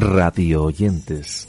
[0.00, 1.46] radio oyentes.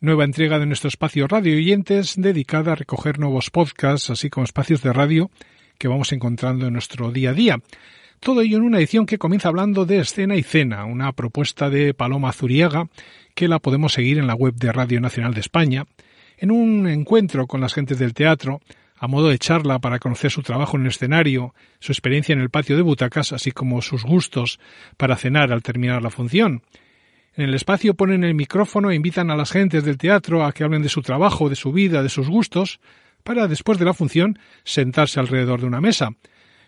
[0.00, 4.82] Nueva entrega de nuestro espacio Radio Oyentes dedicada a recoger nuevos podcasts, así como espacios
[4.82, 5.30] de radio
[5.76, 7.58] que vamos encontrando en nuestro día a día.
[8.20, 11.94] Todo ello en una edición que comienza hablando de Escena y Cena, una propuesta de
[11.94, 12.88] Paloma Zuriaga
[13.34, 15.86] que la podemos seguir en la web de Radio Nacional de España,
[16.42, 18.60] en un encuentro con las gentes del teatro,
[18.96, 22.50] a modo de charla para conocer su trabajo en el escenario, su experiencia en el
[22.50, 24.58] patio de butacas, así como sus gustos
[24.96, 26.62] para cenar al terminar la función.
[27.36, 30.64] En el espacio ponen el micrófono e invitan a las gentes del teatro a que
[30.64, 32.80] hablen de su trabajo, de su vida, de sus gustos,
[33.22, 36.10] para después de la función sentarse alrededor de una mesa.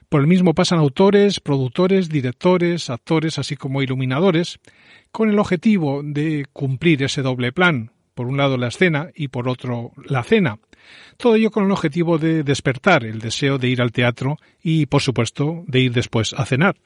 [0.08, 4.60] Por el mismo pasan autores, productores, directores, actores, así como iluminadores,
[5.10, 9.48] con el objetivo de cumplir ese doble plan, por un lado la escena y por
[9.48, 10.58] otro la cena.
[11.16, 15.02] Todo ello con el objetivo de despertar el deseo de ir al teatro y, por
[15.02, 16.76] supuesto, de ir después a cenar.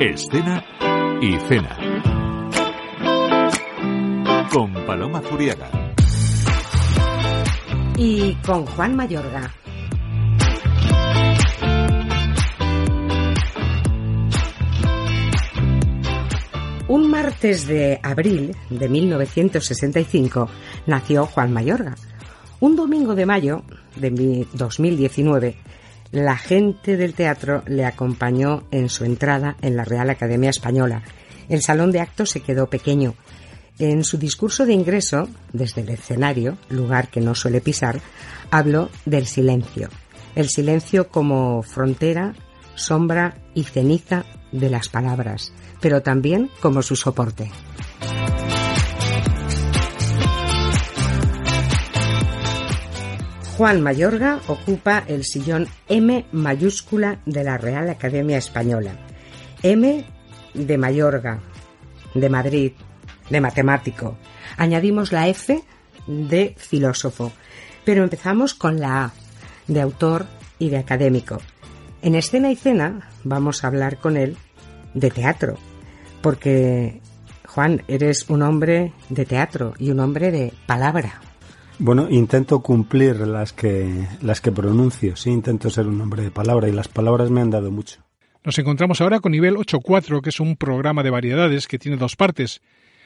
[0.00, 0.64] Escena
[1.20, 1.78] y cena.
[4.52, 5.70] Con Paloma Zuriaga.
[7.96, 9.63] Y con Juan Mayorga.
[17.24, 20.46] Martes de abril de 1965
[20.86, 21.94] nació Juan Mayorga.
[22.60, 23.62] Un domingo de mayo
[23.96, 25.56] de 2019
[26.12, 31.02] la gente del teatro le acompañó en su entrada en la Real Academia Española.
[31.48, 33.14] El salón de actos se quedó pequeño.
[33.78, 38.00] En su discurso de ingreso, desde el escenario, lugar que no suele pisar,
[38.50, 39.88] habló del silencio.
[40.34, 42.34] El silencio como frontera,
[42.74, 47.50] sombra y ceniza de las palabras, pero también como su soporte.
[53.56, 58.96] Juan Mayorga ocupa el sillón M mayúscula de la Real Academia Española.
[59.62, 60.04] M
[60.54, 61.40] de Mayorga,
[62.14, 62.72] de Madrid,
[63.30, 64.16] de matemático.
[64.56, 65.62] Añadimos la F
[66.06, 67.32] de filósofo.
[67.84, 69.12] Pero empezamos con la A,
[69.66, 70.26] de autor
[70.58, 71.40] y de académico.
[72.02, 74.36] En escena y cena vamos a hablar con él
[74.94, 75.56] de teatro,
[76.22, 77.00] porque
[77.46, 81.20] Juan, eres un hombre de teatro y un hombre de palabra.
[81.78, 86.68] Bueno, intento cumplir las que, las que pronuncio, sí, intento ser un hombre de palabra
[86.68, 88.00] y las palabras me han dado mucho.
[88.44, 92.16] Nos encontramos ahora con nivel 8.4, que es un programa de variedades que tiene dos
[92.16, 92.60] partes.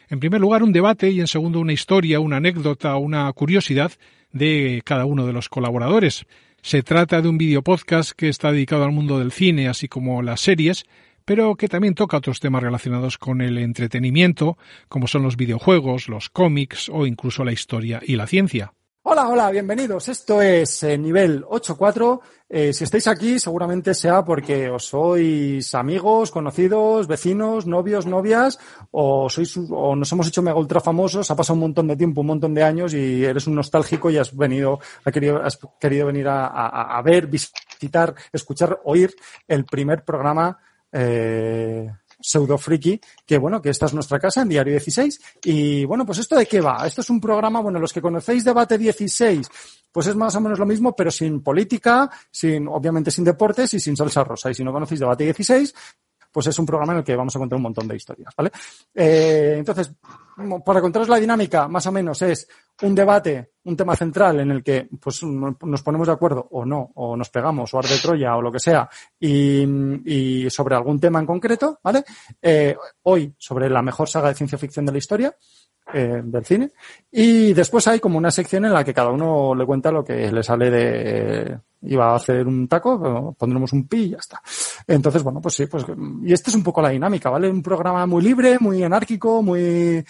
[0.08, 3.92] En primer lugar, un debate y en segundo, una historia, una anécdota, una curiosidad
[4.32, 6.26] de cada uno de los colaboradores.
[6.60, 10.40] Se trata de un videopodcast que está dedicado al mundo del cine, así como las
[10.40, 10.84] series,
[11.28, 14.56] pero que también toca otros temas relacionados con el entretenimiento,
[14.88, 18.72] como son los videojuegos, los cómics o incluso la historia y la ciencia.
[19.02, 20.08] Hola, hola, bienvenidos.
[20.08, 22.20] Esto es eh, nivel 8.4.
[22.48, 28.58] Eh, si estáis aquí, seguramente sea porque os sois amigos, conocidos, vecinos, novios, novias,
[28.90, 32.22] o sois, o nos hemos hecho mega ultra famosos, ha pasado un montón de tiempo,
[32.22, 36.06] un montón de años, y eres un nostálgico y has venido, has querido, has querido
[36.06, 39.14] venir a, ver, visitar, escuchar, oír
[39.46, 40.58] el primer programa
[40.92, 41.90] eh,
[42.20, 45.20] pseudo friki, que bueno, que esta es nuestra casa en Diario 16.
[45.44, 46.86] Y bueno, pues esto de qué va?
[46.86, 49.48] Esto es un programa, bueno, los que conocéis Debate 16,
[49.92, 53.80] pues es más o menos lo mismo, pero sin política, sin, obviamente sin deportes y
[53.80, 54.50] sin salsa rosa.
[54.50, 55.74] Y si no conocéis Debate 16,
[56.32, 58.50] pues es un programa en el que vamos a contar un montón de historias, ¿vale?
[58.94, 59.92] Eh, entonces,
[60.64, 62.48] para contaros la dinámica, más o menos es
[62.82, 66.92] un debate, un tema central en el que pues nos ponemos de acuerdo o no,
[66.94, 71.26] o nos pegamos, o arde Troya, o lo que sea, y, sobre algún tema en
[71.26, 72.04] concreto, ¿vale?
[72.40, 75.34] Eh, hoy sobre la mejor saga de ciencia ficción de la historia,
[75.92, 76.70] eh, del cine.
[77.10, 80.30] Y después hay como una sección en la que cada uno le cuenta lo que
[80.30, 84.42] le sale de, iba a hacer un taco, pondremos un pi y ya está.
[84.86, 85.86] Entonces, bueno, pues sí, pues,
[86.22, 87.48] y esta es un poco la dinámica, ¿vale?
[87.48, 90.04] Un programa muy libre, muy anárquico, muy,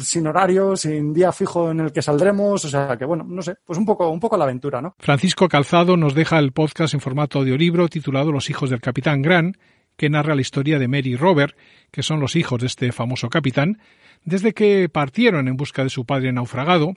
[0.00, 3.56] sin horario, sin día fijo en el que saldremos, o sea que bueno, no sé,
[3.64, 4.94] pues un poco, un poco la aventura, ¿no?
[4.98, 9.56] Francisco Calzado nos deja el podcast en formato audiolibro titulado Los hijos del capitán Gran,
[9.96, 11.56] que narra la historia de Mary y Robert,
[11.90, 13.78] que son los hijos de este famoso capitán,
[14.24, 16.94] desde que partieron en busca de su padre naufragado,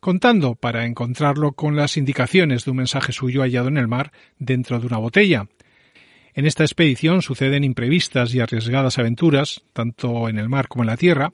[0.00, 4.78] contando para encontrarlo con las indicaciones de un mensaje suyo hallado en el mar dentro
[4.78, 5.46] de una botella.
[6.38, 10.96] En esta expedición suceden imprevistas y arriesgadas aventuras, tanto en el mar como en la
[10.96, 11.32] tierra,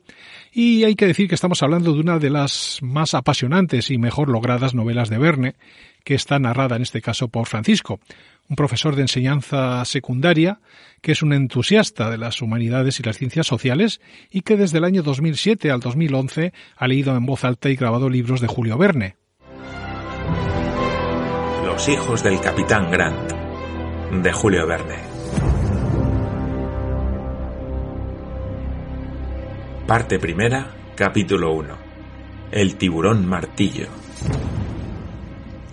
[0.50, 4.30] y hay que decir que estamos hablando de una de las más apasionantes y mejor
[4.30, 5.56] logradas novelas de Verne,
[6.04, 8.00] que está narrada en este caso por Francisco.
[8.48, 10.60] un profesor de enseñanza secundaria
[11.02, 14.00] que es un entusiasta de las humanidades y las ciencias sociales
[14.30, 18.08] y que desde el año 2007 al 2011 ha leído en voz alta y grabado
[18.08, 19.16] libros de Julio Verne.
[21.62, 23.33] Los hijos del capitán Grant
[24.10, 24.96] de Julio Verne.
[29.86, 31.76] Parte primera, capítulo 1.
[32.52, 33.86] El tiburón martillo.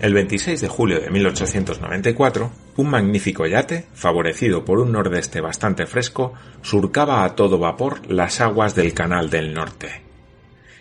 [0.00, 6.34] El 26 de julio de 1894, un magnífico yate, favorecido por un nordeste bastante fresco,
[6.62, 10.02] surcaba a todo vapor las aguas del Canal del Norte.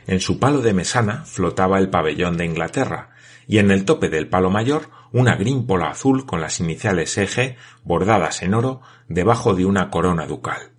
[0.07, 3.10] En su palo de mesana flotaba el pabellón de Inglaterra,
[3.51, 8.43] y en el tope del palo mayor una grímpola azul con las iniciales EG bordadas
[8.43, 10.71] en oro debajo de una corona ducal.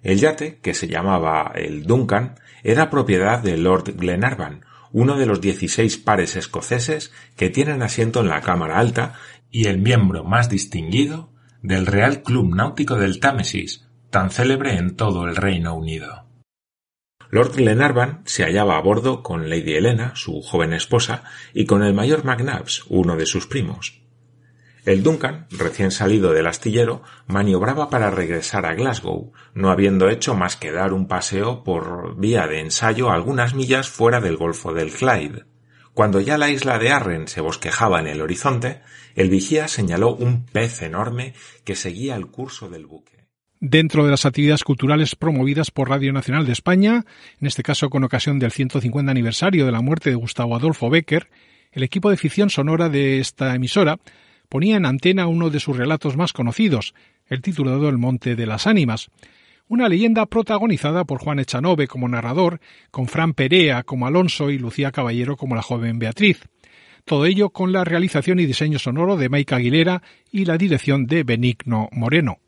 [0.00, 5.40] El yate, que se llamaba el Duncan, era propiedad de Lord Glenarvan, uno de los
[5.40, 9.14] dieciséis pares escoceses que tienen asiento en la Cámara Alta
[9.50, 11.30] y el miembro más distinguido
[11.62, 16.26] del Real Club Náutico del Támesis, tan célebre en todo el Reino Unido.
[17.34, 21.24] Lord Glenarvan se hallaba a bordo con Lady Helena, su joven esposa,
[21.54, 24.02] y con el mayor McNabbs, uno de sus primos.
[24.84, 30.56] El Duncan, recién salido del astillero, maniobraba para regresar a Glasgow, no habiendo hecho más
[30.56, 35.46] que dar un paseo por vía de ensayo algunas millas fuera del Golfo del Clyde.
[35.94, 38.82] Cuando ya la isla de Arren se bosquejaba en el horizonte,
[39.14, 41.32] el vigía señaló un pez enorme
[41.64, 43.21] que seguía el curso del buque.
[43.64, 47.04] Dentro de las actividades culturales promovidas por Radio Nacional de España,
[47.40, 51.28] en este caso con ocasión del 150 aniversario de la muerte de Gustavo Adolfo Becker,
[51.70, 54.00] el equipo de ficción sonora de esta emisora
[54.48, 56.92] ponía en antena uno de sus relatos más conocidos,
[57.28, 59.10] el titulado El Monte de las Ánimas,
[59.68, 62.58] una leyenda protagonizada por Juan Echanove como narrador,
[62.90, 66.42] con Fran Perea como Alonso y Lucía Caballero como la joven Beatriz.
[67.04, 71.22] Todo ello con la realización y diseño sonoro de Mike Aguilera y la dirección de
[71.22, 72.38] Benigno Moreno.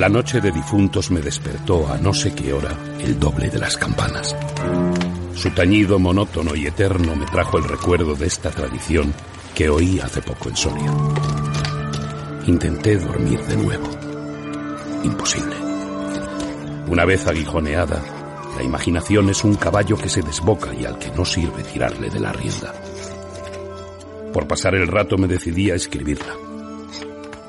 [0.00, 3.76] La noche de difuntos me despertó a no sé qué hora el doble de las
[3.76, 4.34] campanas.
[5.34, 9.12] Su tañido monótono y eterno me trajo el recuerdo de esta tradición
[9.54, 10.90] que oí hace poco en Soria.
[12.46, 13.90] Intenté dormir de nuevo.
[15.04, 15.56] Imposible.
[16.88, 18.02] Una vez aguijoneada,
[18.56, 22.20] la imaginación es un caballo que se desboca y al que no sirve tirarle de
[22.20, 22.72] la rienda.
[24.32, 26.49] Por pasar el rato me decidí a escribirla.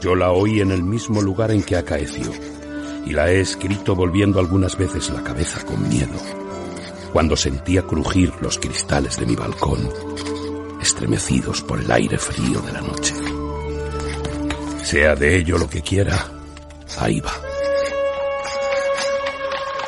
[0.01, 2.31] Yo la oí en el mismo lugar en que acaeció
[3.05, 6.17] y la he escrito volviendo algunas veces la cabeza con miedo
[7.11, 9.89] cuando sentía crujir los cristales de mi balcón,
[10.81, 13.13] estremecidos por el aire frío de la noche.
[14.83, 16.31] Sea de ello lo que quiera,
[16.99, 17.33] ahí va.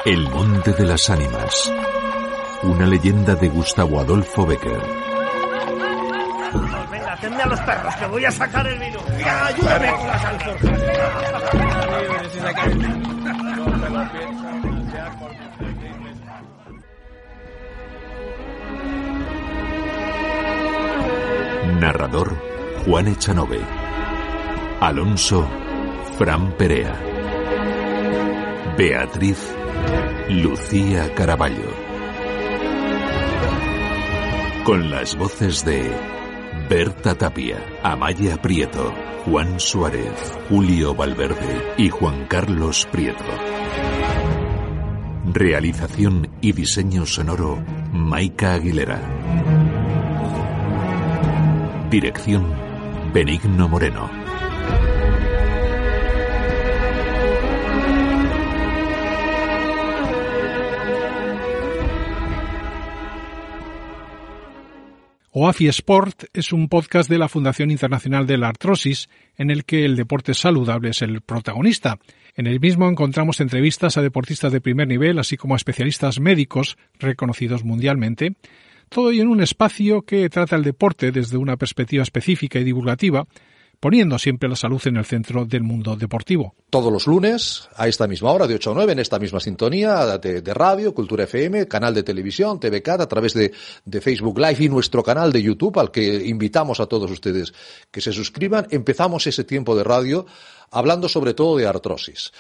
[0.06, 1.72] El Monte de las Ánimas.
[2.64, 5.13] Una leyenda de Gustavo Adolfo Becker.
[7.24, 9.00] Atende a los perros, que voy a sacar el vino.
[9.46, 10.82] Ayúdame con las alforjas.
[21.80, 22.36] Narrador
[22.86, 23.62] Juan Echanove.
[24.82, 25.48] Alonso
[26.18, 26.94] Fran Perea.
[28.78, 29.56] Beatriz
[30.28, 31.72] Lucía Caraballo.
[34.66, 36.23] Con las voces de
[36.74, 38.92] Berta Tapia, Amaya Prieto,
[39.26, 43.24] Juan Suárez, Julio Valverde y Juan Carlos Prieto.
[45.32, 49.00] Realización y diseño sonoro Maika Aguilera.
[51.92, 52.52] Dirección
[53.14, 54.23] Benigno Moreno.
[65.36, 69.84] OAFI Sport es un podcast de la Fundación Internacional de la Artrosis en el que
[69.84, 71.98] el deporte saludable es el protagonista.
[72.36, 76.78] En el mismo encontramos entrevistas a deportistas de primer nivel, así como a especialistas médicos
[77.00, 78.36] reconocidos mundialmente,
[78.90, 83.26] todo ello en un espacio que trata el deporte desde una perspectiva específica y divulgativa,
[83.84, 86.56] poniendo siempre la salud en el centro del mundo deportivo.
[86.70, 90.18] Todos los lunes, a esta misma hora, de 8 a 9, en esta misma sintonía
[90.20, 93.52] de, radio, Cultura FM, canal de televisión, TVCAT, a través de,
[93.84, 97.54] de, Facebook Live y nuestro canal de YouTube, al que invitamos a todos ustedes
[97.92, 98.68] que se suscriban.
[98.70, 100.26] Empezamos ese tiempo de radio
[100.72, 102.32] hablando sobre todo de artrosis.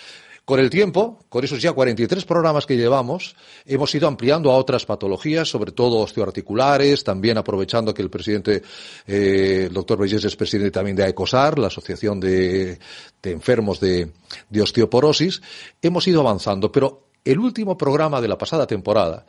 [0.45, 3.33] Con el tiempo, con esos ya 43 programas que llevamos,
[3.65, 8.61] hemos ido ampliando a otras patologías, sobre todo osteoarticulares, también aprovechando que el presidente,
[9.07, 12.77] eh, el doctor Reyes es presidente también de AECOSAR, la Asociación de,
[13.21, 14.11] de Enfermos de,
[14.49, 15.41] de Osteoporosis,
[15.81, 19.25] hemos ido avanzando, pero el último programa de la pasada temporada,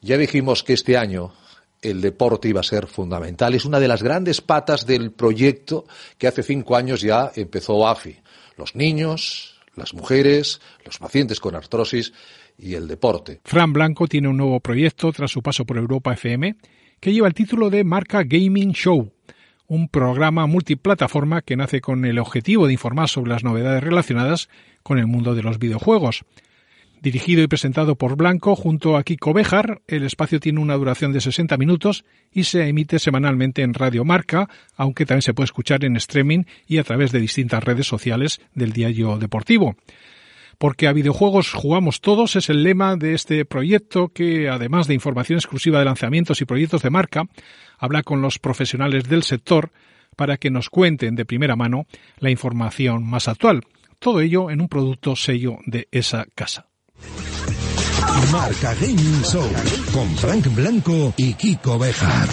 [0.00, 1.34] ya dijimos que este año
[1.82, 3.54] el deporte iba a ser fundamental.
[3.54, 5.84] Es una de las grandes patas del proyecto
[6.16, 8.16] que hace cinco años ya empezó AFI.
[8.56, 12.12] Los niños, las mujeres, los pacientes con artrosis
[12.58, 13.40] y el deporte.
[13.44, 16.56] Fran Blanco tiene un nuevo proyecto tras su paso por Europa FM
[17.00, 19.12] que lleva el título de Marca Gaming Show,
[19.66, 24.48] un programa multiplataforma que nace con el objetivo de informar sobre las novedades relacionadas
[24.82, 26.24] con el mundo de los videojuegos.
[27.04, 31.20] Dirigido y presentado por Blanco junto a Kiko Bejar, el espacio tiene una duración de
[31.20, 35.96] 60 minutos y se emite semanalmente en Radio Marca, aunque también se puede escuchar en
[35.96, 39.76] streaming y a través de distintas redes sociales del diario deportivo.
[40.56, 45.36] Porque a videojuegos jugamos todos es el lema de este proyecto que, además de información
[45.36, 47.24] exclusiva de lanzamientos y proyectos de marca,
[47.76, 49.72] habla con los profesionales del sector
[50.16, 51.84] para que nos cuenten de primera mano
[52.16, 53.60] la información más actual.
[53.98, 56.70] Todo ello en un producto sello de esa casa.
[58.30, 59.48] Marca Gaming Show
[59.92, 62.28] con Frank Blanco y Kiko Bejar.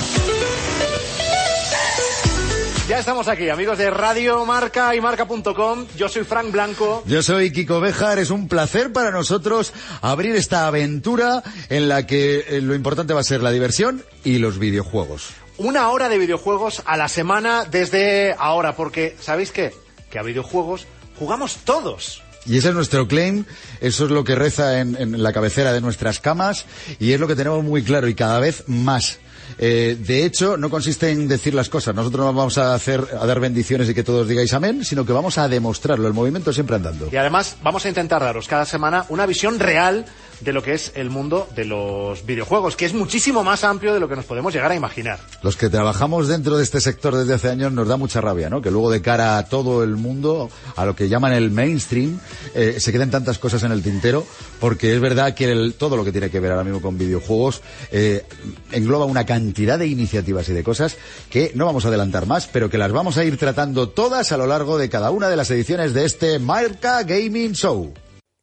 [2.88, 5.86] Ya estamos aquí, amigos de Radio Marca y Marca.com.
[5.96, 7.04] Yo soy Frank Blanco.
[7.06, 8.20] Yo soy Kiko Bejar.
[8.20, 13.22] Es un placer para nosotros abrir esta aventura en la que eh, lo importante va
[13.22, 15.30] a ser la diversión y los videojuegos.
[15.58, 19.74] Una hora de videojuegos a la semana desde ahora, porque ¿sabéis qué?
[20.10, 22.24] Que a videojuegos jugamos todos.
[22.46, 23.46] Y ese es nuestro claim,
[23.82, 26.66] eso es lo que reza en, la cabecera de nuestras camas
[27.00, 29.20] y es lo que tenemos muy claro y cada vez más.
[29.58, 31.94] Eh, de hecho, no consiste en decir las cosas.
[31.94, 35.14] Nosotros no vamos a hacer, a dar bendiciones y que todos digáis amén, sino que
[35.14, 36.08] vamos a demostrarlo.
[36.08, 37.10] El movimiento siempre andando.
[37.12, 40.06] Y además vamos a intentar daros cada semana una visión real
[40.42, 44.00] de lo que es el mundo de los videojuegos, que es muchísimo más amplio de
[44.00, 45.20] lo que nos podemos llegar a imaginar.
[45.42, 48.62] Los que trabajamos dentro de este sector desde hace años nos da mucha rabia, ¿no?
[48.62, 52.20] Que luego de cara a todo el mundo, a lo que llaman el mainstream,
[52.56, 54.26] eh, se queden tantas cosas en el tintero,
[54.60, 57.62] porque es verdad que el, todo lo que tiene que ver ahora mismo con videojuegos
[57.92, 58.26] eh,
[58.72, 60.98] engloba una cantidad de iniciativas y de cosas
[61.30, 64.38] que no vamos a adelantar más, pero que las vamos a ir tratando todas a
[64.38, 67.94] lo largo de cada una de las ediciones de este Marca Gaming Show.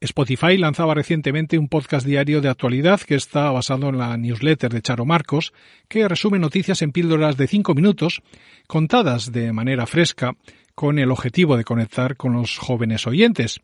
[0.00, 4.80] Spotify lanzaba recientemente un podcast diario de actualidad que está basado en la newsletter de
[4.80, 5.52] Charo Marcos,
[5.88, 8.22] que resume noticias en píldoras de cinco minutos,
[8.68, 10.36] contadas de manera fresca,
[10.76, 13.60] con el objetivo de conectar con los jóvenes oyentes.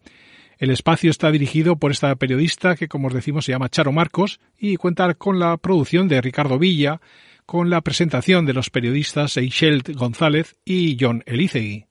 [0.58, 4.40] El espacio está dirigido por esta periodista que, como os decimos, se llama Charo Marcos
[4.58, 7.00] y cuenta con la producción de Ricardo Villa,
[7.46, 11.86] con la presentación de los periodistas Eichelt González y John Elicegui.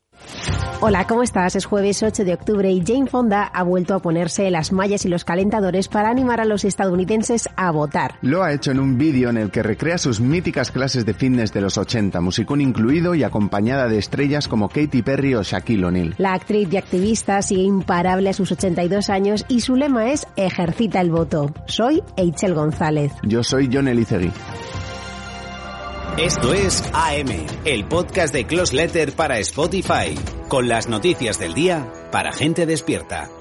[0.86, 1.56] Hola, ¿cómo estás?
[1.56, 5.08] Es jueves 8 de octubre y Jane Fonda ha vuelto a ponerse las mallas y
[5.08, 8.16] los calentadores para animar a los estadounidenses a votar.
[8.22, 11.54] Lo ha hecho en un vídeo en el que recrea sus míticas clases de fitness
[11.54, 16.16] de los 80, musicón incluido y acompañada de estrellas como Katy Perry o Shaquille O'Neal.
[16.18, 21.00] La actriz y activista sigue imparable a sus 82 años y su lema es ejercita
[21.00, 21.50] el voto.
[21.66, 23.13] Soy Eichel González.
[23.24, 24.34] Yo soy John Elicegui.
[26.17, 27.27] Esto es AM,
[27.65, 30.13] el podcast de Close Letter para Spotify,
[30.48, 33.32] con las noticias del día para gente despierta.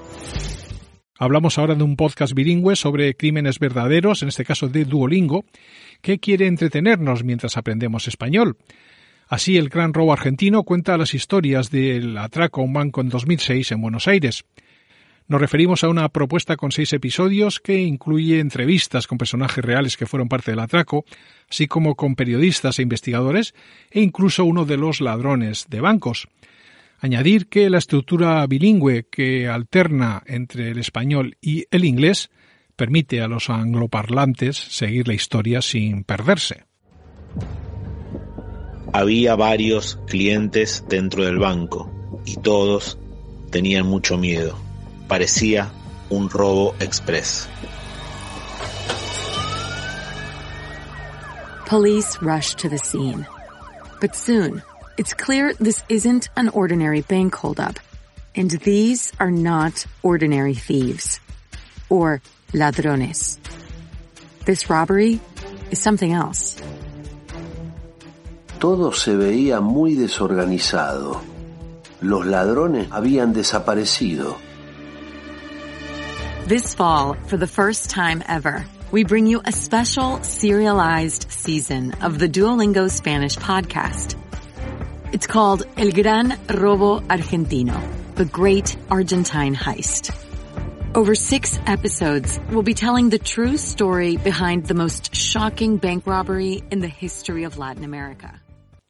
[1.19, 5.45] Hablamos ahora de un podcast bilingüe sobre crímenes verdaderos, en este caso de Duolingo,
[6.01, 8.57] que quiere entretenernos mientras aprendemos español.
[9.27, 13.71] Así, el gran robo argentino cuenta las historias del atraco a un banco en 2006
[13.71, 14.45] en Buenos Aires.
[15.27, 20.05] Nos referimos a una propuesta con seis episodios que incluye entrevistas con personajes reales que
[20.05, 21.05] fueron parte del atraco,
[21.49, 23.53] así como con periodistas e investigadores
[23.89, 26.27] e incluso uno de los ladrones de bancos.
[26.99, 32.29] Añadir que la estructura bilingüe que alterna entre el español y el inglés
[32.75, 36.65] permite a los angloparlantes seguir la historia sin perderse.
[38.91, 41.91] Había varios clientes dentro del banco
[42.25, 42.99] y todos
[43.51, 44.57] tenían mucho miedo
[45.07, 45.69] parecía
[46.09, 47.47] un robo express.
[51.65, 53.25] Police rush to the scene.
[53.99, 54.61] But soon,
[54.97, 57.79] it's clear this isn't an ordinary bank holdup.
[58.35, 61.19] And these are not ordinary thieves.
[61.89, 62.21] Or
[62.53, 63.39] ladrones.
[64.45, 65.19] This robbery
[65.71, 66.61] is something else.
[68.59, 71.21] Todo se veía muy desorganizado.
[72.01, 74.37] Los ladrones habían desaparecido.
[76.45, 82.19] This fall, for the first time ever, we bring you a special serialized season of
[82.19, 84.17] the Duolingo Spanish podcast.
[85.13, 87.79] It's called El Gran Robo Argentino,
[88.15, 90.11] the Great Argentine Heist.
[90.93, 96.61] Over six episodes, we'll be telling the true story behind the most shocking bank robbery
[96.69, 98.41] in the history of Latin America.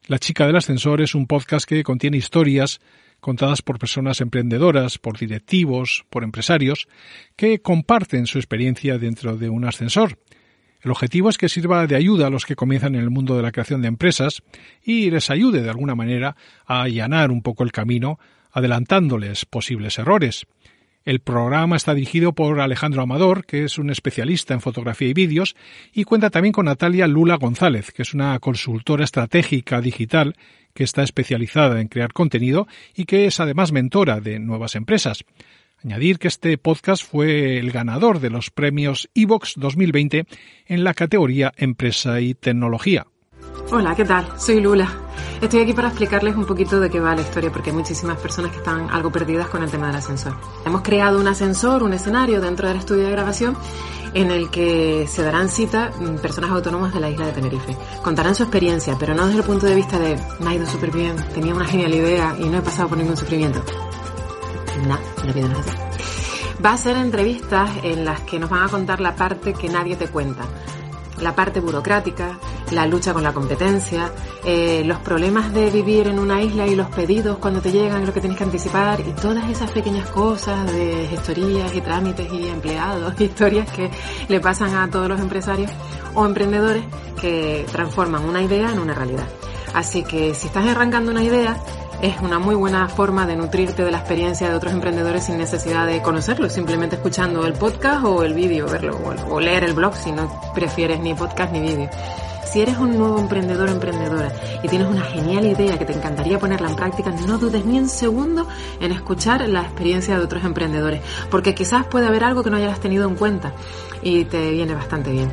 [0.08, 2.80] La chica del ascensor es un podcast que contiene historias
[3.24, 6.88] contadas por personas emprendedoras, por directivos, por empresarios,
[7.36, 10.18] que comparten su experiencia dentro de un ascensor.
[10.82, 13.42] El objetivo es que sirva de ayuda a los que comienzan en el mundo de
[13.42, 14.42] la creación de empresas
[14.82, 18.18] y les ayude de alguna manera a allanar un poco el camino,
[18.52, 20.44] adelantándoles posibles errores.
[21.04, 25.54] El programa está dirigido por Alejandro Amador, que es un especialista en fotografía y vídeos,
[25.92, 30.34] y cuenta también con Natalia Lula González, que es una consultora estratégica digital
[30.72, 35.24] que está especializada en crear contenido y que es además mentora de nuevas empresas.
[35.84, 40.24] Añadir que este podcast fue el ganador de los premios Evox 2020
[40.66, 43.06] en la categoría Empresa y Tecnología.
[43.70, 44.26] Hola, ¿qué tal?
[44.38, 45.03] Soy Lula.
[45.44, 48.50] Estoy aquí para explicarles un poquito de qué va la historia, porque hay muchísimas personas
[48.50, 50.34] que están algo perdidas con el tema del ascensor.
[50.64, 53.54] Hemos creado un ascensor, un escenario dentro del estudio de grabación
[54.14, 57.76] en el que se darán cita mm, personas autónomas de la isla de Tenerife.
[58.02, 60.90] Contarán su experiencia, pero no desde el punto de vista de me ha ido súper
[60.90, 63.62] bien, tenía una genial idea y no he pasado por ningún sufrimiento.
[64.88, 65.76] No, no es así.
[66.64, 69.94] Va a ser entrevistas en las que nos van a contar la parte que nadie
[69.96, 70.46] te cuenta
[71.20, 72.38] la parte burocrática,
[72.70, 74.10] la lucha con la competencia,
[74.44, 78.12] eh, los problemas de vivir en una isla y los pedidos cuando te llegan, lo
[78.12, 83.20] que tienes que anticipar y todas esas pequeñas cosas de gestorías y trámites y empleados,
[83.20, 83.90] historias que
[84.28, 85.70] le pasan a todos los empresarios
[86.14, 86.84] o emprendedores
[87.20, 89.26] que transforman una idea en una realidad.
[89.74, 91.56] Así que si estás arrancando una idea,
[92.02, 95.86] es una muy buena forma de nutrirte de la experiencia de otros emprendedores sin necesidad
[95.86, 98.98] de conocerlos, simplemente escuchando el podcast o el vídeo, verlo,
[99.30, 101.88] o leer el blog si no prefieres ni podcast ni vídeo.
[102.54, 104.32] Si eres un nuevo emprendedor o emprendedora
[104.62, 107.88] y tienes una genial idea que te encantaría ponerla en práctica, no dudes ni un
[107.88, 108.46] segundo
[108.80, 111.00] en escuchar la experiencia de otros emprendedores,
[111.32, 113.52] porque quizás puede haber algo que no hayas tenido en cuenta
[114.04, 115.32] y te viene bastante bien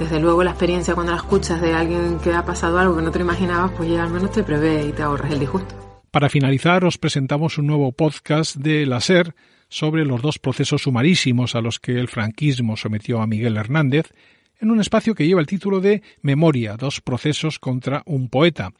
[0.00, 3.12] desde luego la experiencia cuando la escuchas de alguien que ha pasado algo que no
[3.12, 5.72] te imaginabas, pues ya al menos te prevé y te ahorras el disgusto.
[6.10, 9.36] Para finalizar, os presentamos un nuevo podcast de la SER
[9.68, 14.12] sobre los dos procesos sumarísimos a los que el franquismo sometió a Miguel Hernández,
[14.60, 18.72] en un espacio que lleva el título de Memoria, dos procesos contra un poeta.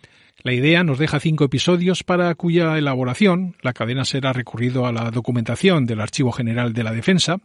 [0.42, 4.92] La idea nos deja cinco episodios para cuya elaboración la cadena SER ha recurrido a
[4.92, 7.38] la documentación del Archivo General de la Defensa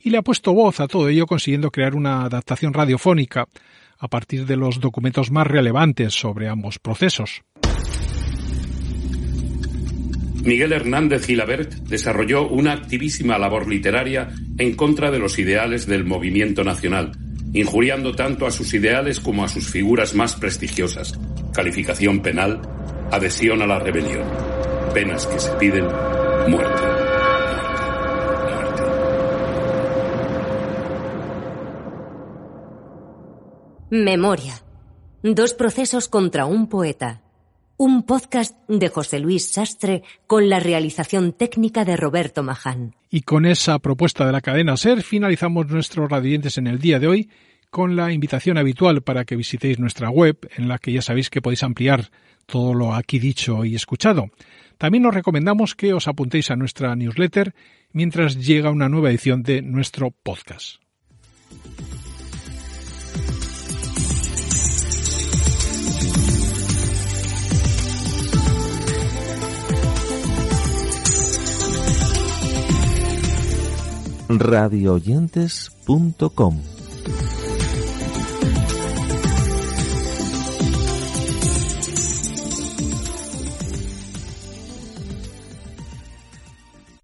[0.00, 3.48] y le ha puesto voz a todo ello consiguiendo crear una adaptación radiofónica
[3.98, 7.42] a partir de los documentos más relevantes sobre ambos procesos.
[10.44, 16.62] Miguel Hernández Gilabert desarrolló una activísima labor literaria en contra de los ideales del movimiento
[16.62, 17.12] nacional,
[17.52, 21.18] injuriando tanto a sus ideales como a sus figuras más prestigiosas.
[21.52, 22.60] Calificación penal,
[23.10, 24.24] adhesión a la rebelión.
[24.94, 25.86] Penas que se piden,
[26.48, 26.82] muerte.
[33.90, 34.62] Memoria.
[35.22, 37.22] Dos procesos contra un poeta
[37.78, 42.96] un podcast de José Luis Sastre con la realización técnica de Roberto Maján.
[43.08, 47.06] Y con esa propuesta de la cadena SER finalizamos nuestros radiantes en el día de
[47.06, 47.30] hoy
[47.70, 51.40] con la invitación habitual para que visitéis nuestra web en la que ya sabéis que
[51.40, 52.10] podéis ampliar
[52.46, 54.26] todo lo aquí dicho y escuchado.
[54.76, 57.54] También os recomendamos que os apuntéis a nuestra newsletter
[57.92, 60.80] mientras llega una nueva edición de nuestro podcast.
[74.38, 76.77] radioyentes.com